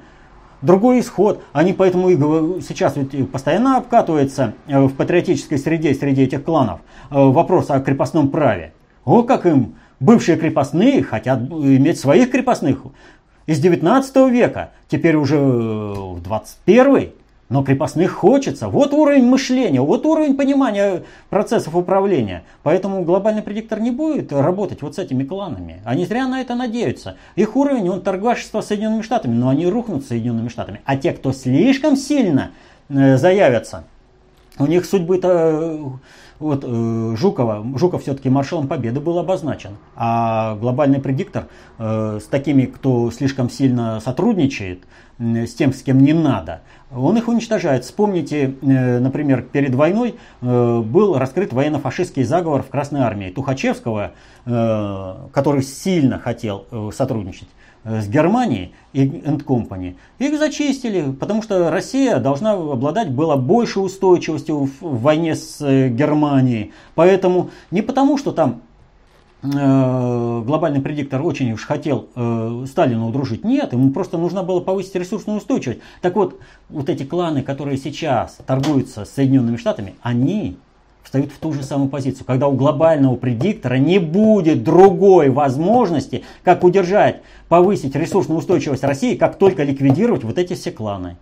[0.62, 1.44] другой исход.
[1.52, 6.80] Они поэтому и сейчас ведь постоянно обкатывается э, в патриотической среде, среди этих кланов,
[7.12, 8.74] э, вопрос о крепостном праве.
[9.04, 12.80] О, как им бывшие крепостные хотят иметь своих крепостных
[13.46, 17.12] из 19 века, теперь уже в 21
[17.50, 18.70] но крепостных хочется.
[18.70, 22.44] Вот уровень мышления, вот уровень понимания процессов управления.
[22.64, 25.82] Поэтому глобальный предиктор не будет работать вот с этими кланами.
[25.86, 27.18] Они зря на это надеются.
[27.36, 30.82] Их уровень, он торгашество с Соединенными Штатами, но они рухнут с Соединенными Штатами.
[30.86, 32.52] А те, кто слишком сильно
[32.90, 33.84] э, заявятся,
[34.58, 36.00] у них судьбы-то
[36.40, 42.66] вот э, Жукова, Жуков все-таки маршалом Победы был обозначен, а глобальный предиктор э, с такими,
[42.66, 44.84] кто слишком сильно сотрудничает,
[45.20, 46.62] э, с тем, с кем не надо,
[46.92, 47.86] он их уничтожает.
[47.86, 54.12] Вспомните, э, например, перед войной э, был раскрыт военно-фашистский заговор в Красной Армии Тухачевского,
[54.46, 57.48] э, который сильно хотел э, сотрудничать
[57.86, 59.96] с Германией и Company.
[60.18, 66.74] Их зачистили, потому что Россия должна обладать была больше устойчивостью в войне с э, Германией.
[66.96, 68.62] Поэтому не потому, что там
[69.44, 73.44] э, глобальный предиктор очень уж хотел э, Сталину удружить.
[73.44, 75.82] Нет, ему просто нужно было повысить ресурсную устойчивость.
[76.02, 80.58] Так вот, вот эти кланы, которые сейчас торгуются с Соединенными Штатами, они
[81.06, 86.64] встают в ту же самую позицию, когда у глобального предиктора не будет другой возможности, как
[86.64, 91.16] удержать, повысить ресурсную устойчивость России, как только ликвидировать вот эти все кланы.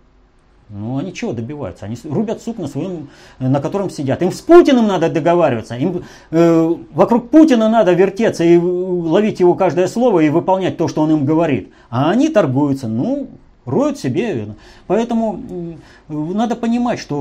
[0.70, 1.84] Ну, они чего добиваются?
[1.84, 3.08] Они рубят суп на своем,
[3.38, 4.22] на котором сидят.
[4.22, 5.76] Им с Путиным надо договариваться.
[5.76, 11.02] Им э, вокруг Путина надо вертеться и ловить его каждое слово и выполнять то, что
[11.02, 11.70] он им говорит.
[11.90, 12.88] А они торгуются.
[12.88, 13.28] Ну,
[13.66, 14.54] роют себе.
[14.86, 17.16] Поэтому надо понимать, что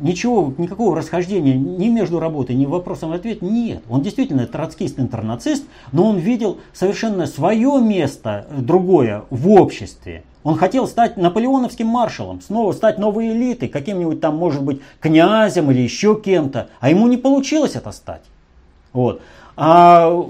[0.00, 3.82] ничего, никакого расхождения ни между работой, ни вопросом ответ нет.
[3.88, 10.24] Он действительно троцкист-интернацист, но он видел совершенно свое место другое в обществе.
[10.44, 15.80] Он хотел стать наполеоновским маршалом, снова стать новой элитой, каким-нибудь там, может быть, князем или
[15.80, 16.68] еще кем-то.
[16.80, 18.22] А ему не получилось это стать.
[18.92, 19.20] Вот.
[19.56, 20.26] А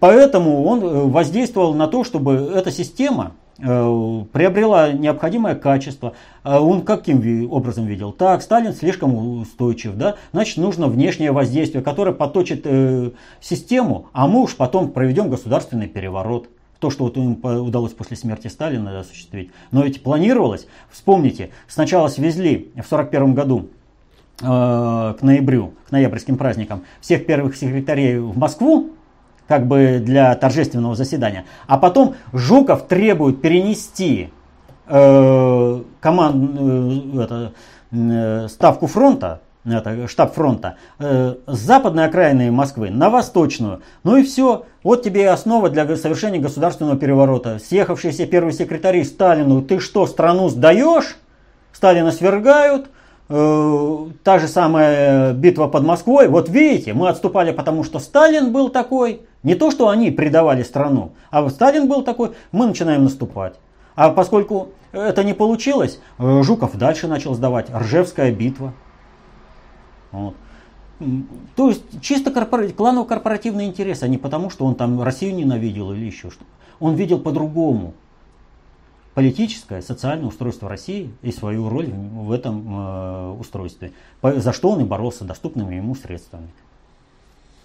[0.00, 6.14] поэтому он э, воздействовал на то, чтобы эта система, Э, приобрела необходимое качество.
[6.42, 8.12] А он каким образом видел?
[8.12, 10.16] Так, Сталин слишком устойчив, да?
[10.32, 16.48] значит нужно внешнее воздействие, которое поточит э, систему, а мы уж потом проведем государственный переворот.
[16.80, 19.50] То, что вот им удалось после смерти Сталина осуществить.
[19.70, 23.68] Но ведь планировалось, вспомните, сначала свезли в 1941 году
[24.40, 28.90] э, к ноябрю, к ноябрьским праздникам всех первых секретарей в Москву,
[29.48, 31.44] как бы для торжественного заседания.
[31.66, 34.30] А потом Жуков требует перенести
[34.86, 37.52] э, команд, э, это,
[37.92, 43.80] э, ставку фронта это, штаб фронта, э, с западной окраины Москвы на восточную.
[44.02, 44.66] Ну и все.
[44.82, 47.58] Вот тебе и основа для совершения государственного переворота.
[47.58, 51.16] Съехавшиеся первые секретари Сталину, ты что, страну сдаешь?
[51.72, 52.88] Сталина свергают,
[53.28, 56.28] та же самая битва под Москвой.
[56.28, 59.22] Вот видите, мы отступали, потому что Сталин был такой.
[59.42, 63.54] Не то, что они предавали страну, а Сталин был такой, мы начинаем наступать.
[63.94, 67.68] А поскольку это не получилось, э, Жуков дальше начал сдавать.
[67.74, 68.72] Ржевская битва.
[70.12, 70.34] Вот.
[71.56, 72.68] То есть чисто корпора...
[72.68, 76.44] кланово-корпоративный интерес, а не потому, что он там Россию ненавидел или еще что.
[76.80, 77.94] Он видел по-другому
[79.14, 83.92] политическое, социальное устройство России и свою роль в этом э, устройстве,
[84.22, 86.48] за что он и боролся доступными ему средствами.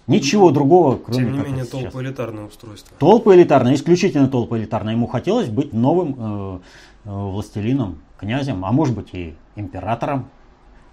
[0.06, 2.96] Ничего другого, кроме Тем не менее, толпа элитарное устройство.
[2.98, 4.94] Толпа элитарная, исключительно толпа элитарная.
[4.94, 6.58] Ему хотелось быть новым э,
[7.04, 10.28] э, властелином, князем, а может быть и императором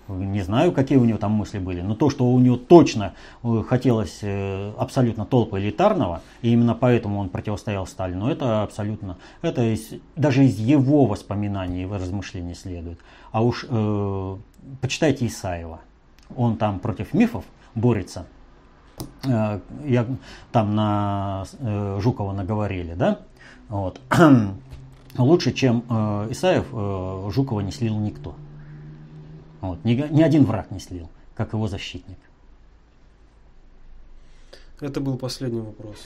[0.07, 3.63] не знаю, какие у него там мысли были, но то, что у него точно э,
[3.67, 9.93] хотелось э, абсолютно толпа элитарного, и именно поэтому он противостоял Сталину, это абсолютно, это из,
[10.15, 12.99] даже из его воспоминаний и размышлений следует.
[13.31, 14.37] А уж э,
[14.81, 15.81] почитайте Исаева,
[16.35, 17.43] он там против мифов
[17.75, 18.25] борется,
[19.25, 20.05] э, я,
[20.51, 23.19] там на э, Жукова наговорили, да,
[23.69, 23.99] вот.
[25.17, 28.35] лучше, чем э, Исаев, э, Жукова не слил никто.
[29.67, 29.83] Вот.
[29.85, 32.17] Ни, ни один враг не слил, как его защитник.
[34.79, 36.05] Это был последний вопрос.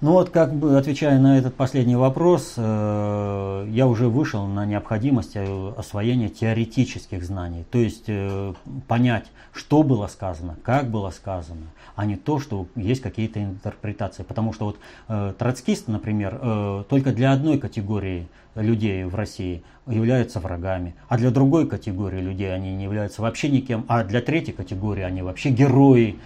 [0.00, 5.32] Ну вот, как бы отвечая на этот последний вопрос, э, я уже вышел на необходимость
[5.34, 7.64] э, освоения теоретических знаний.
[7.68, 8.54] То есть э,
[8.86, 14.22] понять, что было сказано, как было сказано, а не то, что есть какие-то интерпретации.
[14.22, 14.78] Потому что вот
[15.08, 21.32] э, троцкисты, например, э, только для одной категории людей в России являются врагами, а для
[21.32, 26.20] другой категории людей они не являются вообще никем, а для третьей категории они вообще герои.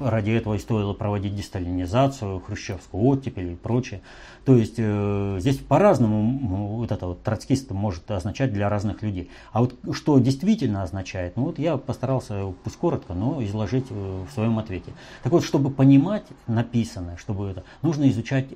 [0.00, 4.02] Ради этого и стоило проводить десталинизацию, хрущевскую оттепель и прочее.
[4.44, 9.30] То есть э, здесь по-разному вот это вот троцкист может означать для разных людей.
[9.52, 14.32] А вот что действительно означает, ну вот я постарался, пусть коротко, но изложить э, в
[14.32, 14.92] своем ответе.
[15.22, 18.46] Так вот, чтобы понимать написанное, чтобы это, нужно изучать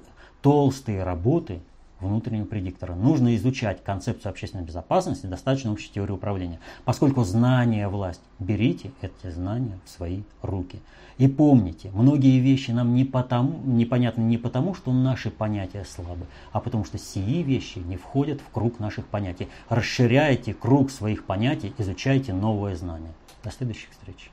[0.42, 1.60] толстые работы
[2.00, 2.94] внутреннего предиктора.
[2.94, 6.60] Нужно изучать концепцию общественной безопасности, достаточно общей теории управления.
[6.84, 10.80] Поскольку знание– власть, берите эти знания в свои руки.
[11.18, 16.60] И помните, многие вещи нам не потому, непонятны не потому, что наши понятия слабы, а
[16.60, 19.48] потому что сии вещи не входят в круг наших понятий.
[19.68, 23.12] Расширяйте круг своих понятий, изучайте новые знания.
[23.42, 24.30] До следующих встреч.